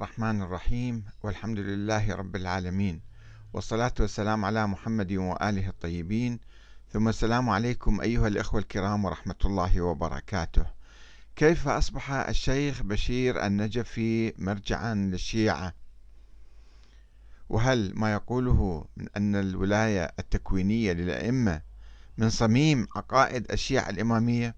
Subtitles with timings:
[0.00, 3.00] الرحمن الرحيم والحمد لله رب العالمين
[3.52, 6.40] والصلاة والسلام على محمد وآله الطيبين.
[6.92, 10.66] ثم السلام عليكم أيها الإخوة الكرام ورحمة الله وبركاته.
[11.36, 15.74] كيف أصبح الشيخ بشير النجفي مرجعا للشيعة؟
[17.48, 21.62] وهل ما يقوله من أن الولاية التكوينية للأئمة
[22.18, 24.54] من صميم عقائد الشيعة الإمامية؟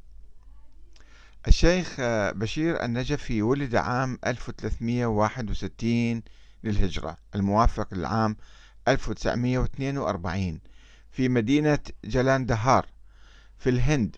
[1.48, 1.96] الشيخ
[2.34, 6.22] بشير النجفي ولد عام 1361
[6.64, 8.36] للهجرة الموافق للعام
[8.88, 10.60] 1942
[11.10, 12.86] في مدينة جلاندهار
[13.58, 14.16] في الهند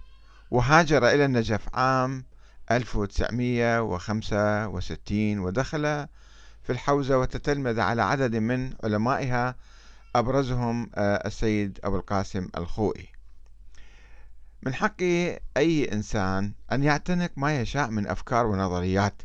[0.50, 2.24] وهاجر إلى النجف عام
[2.70, 6.06] 1965 ودخل
[6.62, 9.54] في الحوزة وتتلمذ على عدد من علمائها
[10.16, 13.13] أبرزهم السيد أبو القاسم الخوئي.
[14.64, 15.02] من حق
[15.56, 19.22] أي إنسان أن يعتنق ما يشاء من أفكار ونظريات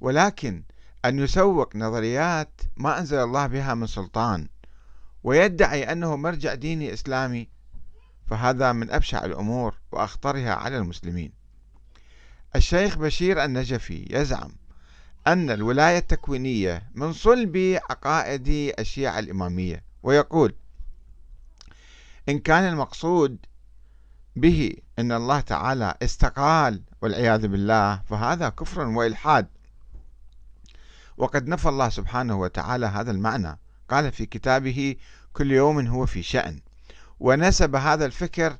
[0.00, 0.62] ولكن
[1.04, 4.48] أن يسوق نظريات ما أنزل الله بها من سلطان
[5.24, 7.48] ويدعي أنه مرجع ديني إسلامي
[8.30, 11.32] فهذا من أبشع الأمور وأخطرها على المسلمين.
[12.56, 14.52] الشيخ بشير النجفي يزعم
[15.26, 18.48] أن الولاية التكوينية من صلب عقائد
[18.78, 20.54] الشيعة الإمامية ويقول
[22.28, 23.38] إن كان المقصود
[24.36, 29.48] به أن الله تعالى استقال والعياذ بالله فهذا كفر وإلحاد.
[31.16, 33.58] وقد نفى الله سبحانه وتعالى هذا المعنى.
[33.88, 34.96] قال في كتابه
[35.32, 36.60] كل يوم هو في شأن.
[37.20, 38.56] ونسب هذا الفكر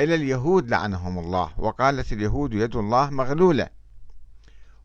[0.00, 3.68] إلى اليهود لعنهم الله وقالت اليهود يد الله مغلولة.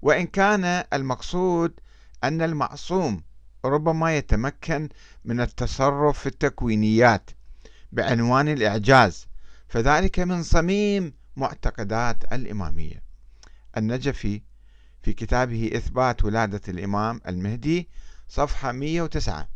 [0.02, 1.80] وإن كان المقصود
[2.24, 3.24] أن المعصوم
[3.66, 4.90] ربما يتمكن
[5.26, 7.30] من التصرف في التكوينيات
[7.92, 9.28] بعنوان الإعجاز.
[9.74, 13.04] فذلك من صميم معتقدات الإمامية.
[13.78, 14.42] النجفي
[15.04, 17.90] في كتابه إثبات ولادة الإمام المهدي
[18.30, 19.50] صفحة 109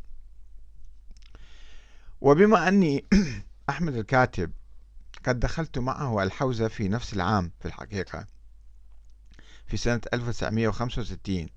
[2.21, 3.05] وبما أني
[3.69, 4.51] أحمد الكاتب
[5.25, 8.27] قد دخلت معه الحوزة في نفس العام في الحقيقة
[9.67, 11.47] في سنة 1965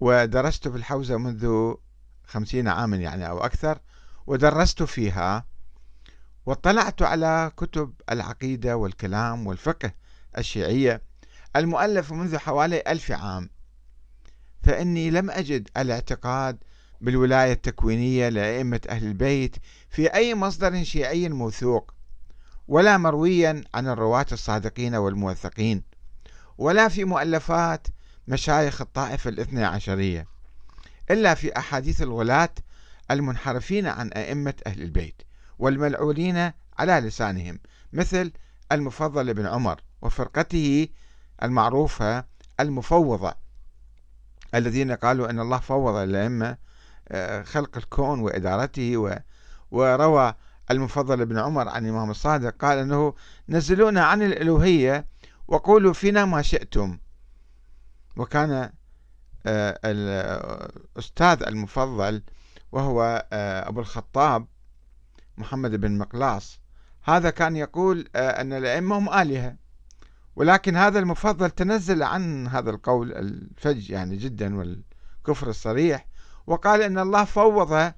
[0.00, 1.74] ودرست في الحوزة منذ
[2.26, 3.80] خمسين عاما يعني أو أكثر
[4.26, 5.51] ودرست فيها
[6.46, 9.92] واطلعت على كتب العقيدة والكلام والفقه
[10.38, 11.02] الشيعية
[11.56, 13.50] المؤلف منذ حوالي ألف عام.
[14.62, 16.58] فإني لم أجد الاعتقاد
[17.00, 19.56] بالولاية التكوينية لأئمة أهل البيت
[19.88, 21.94] في أي مصدر شيعي موثوق
[22.68, 25.82] ولا مرويا عن الرواة الصادقين والموثقين
[26.58, 27.86] ولا في مؤلفات
[28.28, 30.26] مشايخ الطائفة الاثنى عشرية
[31.10, 32.54] إلا في أحاديث الغلاة
[33.10, 35.22] المنحرفين عن أئمة أهل البيت.
[35.62, 37.58] والملعونين على لسانهم
[37.92, 38.32] مثل
[38.72, 40.88] المفضل بن عمر وفرقته
[41.42, 42.24] المعروفة
[42.60, 43.34] المفوضة
[44.54, 46.56] الذين قالوا أن الله فوض الأئمة
[47.08, 49.20] آه، خلق الكون وإدارته
[49.70, 50.34] وروى
[50.70, 53.14] المفضل بن عمر عن الإمام الصادق قال أنه
[53.48, 55.06] نزلونا عن الألوهية
[55.48, 56.98] وقولوا فينا ما شئتم
[58.16, 58.70] وكان
[59.46, 62.22] آه، الأستاذ المفضل
[62.72, 64.46] وهو آه، أبو الخطاب
[65.42, 66.60] محمد بن مقلاص.
[67.04, 69.56] هذا كان يقول أن الأئمة هم آلهة.
[70.36, 76.06] ولكن هذا المفضل تنزل عن هذا القول الفج يعني جدا والكفر الصريح.
[76.46, 77.92] وقال أن الله فوض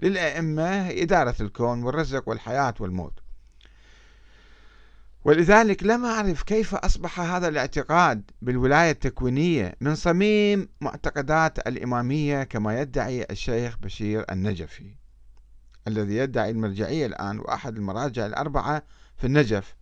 [0.00, 3.18] للأئمة إدارة الكون والرزق والحياة والموت.
[5.24, 13.26] ولذلك لم أعرف كيف أصبح هذا الاعتقاد بالولاية التكوينية من صميم معتقدات الإمامية كما يدعي
[13.30, 15.03] الشيخ بشير النجفي.
[15.88, 18.82] الذي يدعي المرجعية الآن وأحد المراجع الأربعة
[19.16, 19.74] في النجف.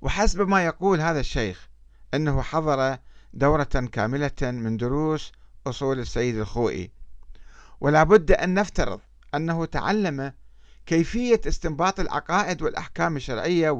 [0.00, 1.68] وحسب ما يقول هذا الشيخ
[2.14, 2.98] أنه حضر
[3.32, 5.32] دورة كاملة من دروس
[5.66, 6.90] أصول السيد الخوئي.
[7.80, 9.00] ولا بد أن نفترض
[9.34, 10.32] أنه تعلم
[10.86, 13.70] كيفية استنباط العقائد والأحكام الشرعية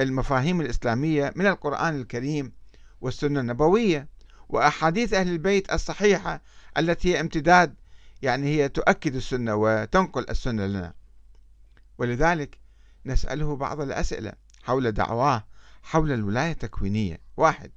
[0.00, 2.52] والمفاهيم الإسلامية من القرآن الكريم
[3.00, 4.08] والسنة النبوية
[4.48, 6.42] وأحاديث أهل البيت الصحيحة
[6.78, 7.74] التي هي امتداد
[8.22, 10.94] يعني هي تؤكد السنة وتنقل السنة لنا.
[11.98, 12.58] ولذلك
[13.06, 14.32] نسأله بعض الأسئلة
[14.62, 15.46] حول دعواه
[15.82, 17.20] حول الولاية التكوينية.
[17.36, 17.70] واحد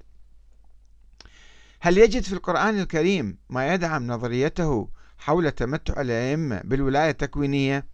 [1.86, 7.88] هل يجد في القرآن الكريم ما يدعم نظريته حول تمتع الأئمة بالولاية التكوينية؟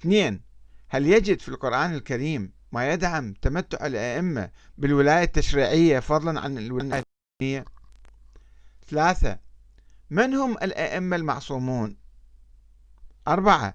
[0.00, 0.40] اثنين
[0.88, 7.64] هل يجد في القرآن الكريم ما يدعم تمتع الأئمة بالولاية التشريعية فضلا عن الولاية التكوينية؟
[8.88, 9.38] ثلاثة
[10.10, 11.96] من هم الأئمة المعصومون؟
[13.28, 13.74] أربعة.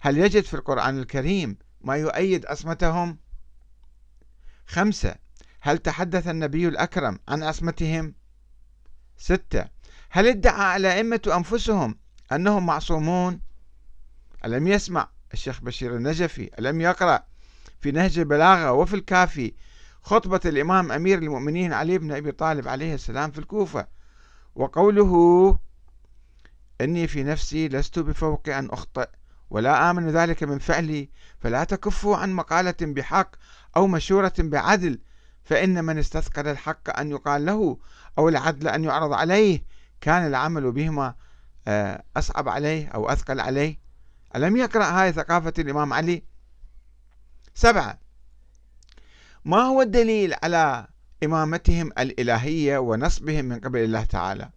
[0.00, 3.18] هل يجد في القرآن الكريم ما يؤيد عصمتهم
[4.66, 5.14] خمسة.
[5.60, 8.14] هل تحدث النبي الأكرم عن عصمتهم
[9.16, 9.68] ستة.
[10.10, 11.98] هل ادعى الأئمة أنفسهم
[12.32, 13.40] أنهم معصومون؟
[14.44, 17.24] ألم يسمع الشيخ بشير النجفي؟ ألم يقرأ
[17.80, 19.54] في نهج البلاغة وفي الكافي
[20.02, 23.86] خطبة الإمام أمير المؤمنين علي بن أبي طالب عليه السلام في الكوفة؟
[24.54, 25.58] وقوله
[26.80, 29.08] إني في نفسي لست بفوق أن أخطئ
[29.50, 33.30] ولا آمن ذلك من فعلي فلا تكفوا عن مقالة بحق
[33.76, 34.98] أو مشورة بعدل
[35.44, 37.78] فإن من استثقل الحق أن يقال له
[38.18, 39.64] أو العدل أن يعرض عليه
[40.00, 41.14] كان العمل بهما
[41.68, 43.78] آه، أصعب عليه أو أثقل عليه.
[44.36, 46.22] ألم يقرأ هاي ثقافة الإمام علي؟
[47.54, 47.98] سبعة.
[49.44, 50.86] ما هو الدليل على
[51.24, 54.50] إمامتهم الإلهية ونصبهم من قبل الله تعالى؟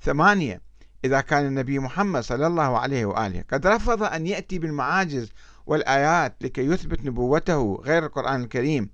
[0.00, 0.60] ثمانية.
[1.04, 5.32] إذا كان النبي محمد صلى الله عليه وآله قد رفض أن يأتي بالمعاجز
[5.66, 8.90] والآيات لكي يثبت نبوته غير القرآن الكريم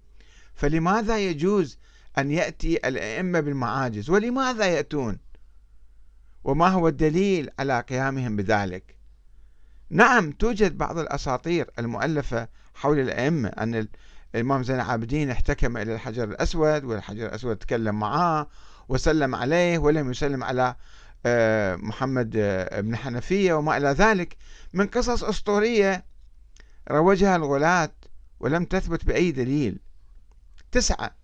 [0.55, 1.79] فلماذا يجوز
[2.19, 5.19] أن يأتي الأئمة بالمعاجز؟ ولماذا يأتون؟
[6.45, 8.99] وما هو الدليل على قيامهم بذلك؟
[9.91, 13.89] نعم توجد بعض الأساطير المؤلفة حول الأئمة أن
[14.35, 18.49] الإمام زين العابدين احتكم إلى الحجر الأسود والحجر الأسود تكلم معه
[18.89, 20.77] وسلم عليه ولم يسلم على
[21.77, 24.37] محمد آه، بن حنفية وما إلى ذلك
[24.73, 26.05] من قصص أسطورية
[26.91, 27.93] روجها الغلاة
[28.41, 29.79] ولم تثبت بأي دليل.
[30.73, 31.15] تسعة.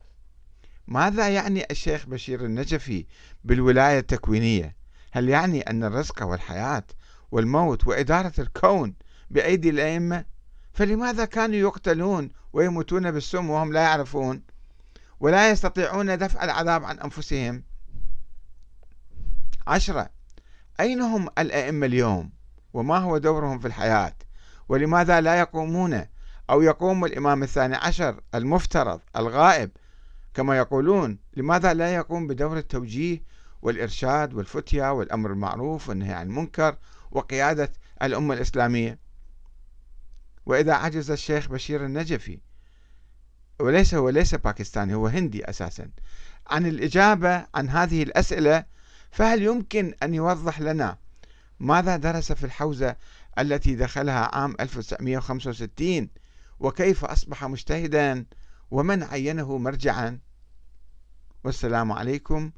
[0.86, 3.06] ماذا يعني الشيخ بشير النجفي
[3.44, 4.76] بالولاية التكوينية؟
[5.12, 6.84] هل يعني أن الرزق والحياة
[7.30, 8.94] والموت وإدارة الكون
[9.30, 10.24] بأيدي الأئمة؟
[10.72, 14.42] فلماذا كانوا يقتلون ويموتون بالسم وهم لا يعرفون؟
[15.20, 17.62] ولا يستطيعون دفع العذاب عن أنفسهم؟
[19.66, 20.10] عشرة.
[20.80, 22.32] أين هم الأئمة اليوم؟
[22.72, 24.16] وما هو دورهم في الحياة؟
[24.68, 26.06] ولماذا لا يقومون؟
[26.50, 29.70] أو يقوم الإمام الثاني عشر المفترض الغائب؟
[30.34, 33.22] كما يقولون لماذا لا يقوم بدور التوجيه
[33.62, 36.76] والإرشاد والفتية والأمر المعروف والنهي عن المنكر
[37.10, 37.72] وقيادة
[38.02, 38.98] الأمة الإسلامية؟
[40.46, 42.40] وإذا عجز الشيخ بشير النجفي
[43.60, 45.90] وليس هو ليس باكستاني هو هندي أساسا
[46.46, 48.64] عن الإجابة عن هذه الأسئلة
[49.14, 50.98] فهل يمكن أن يوضح لنا
[51.60, 52.96] ماذا درس في الحوزة
[53.38, 56.08] التي دخلها عام 1965
[56.60, 58.26] وكيف أصبح مجتهدا؟
[58.70, 60.18] ومن عينه مرجعا؟
[61.44, 62.50] والسلام عليكم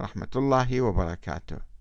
[0.00, 1.73] ورحمة الله وبركاته.